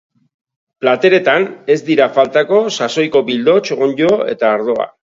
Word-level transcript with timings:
Plateretan, 0.85 1.45
ez 1.75 1.77
dira 1.91 2.09
faltako 2.17 2.63
sasoiko 2.79 3.25
bildots, 3.31 3.79
onddo 3.91 4.13
eta 4.37 4.55
ardoa. 4.59 4.95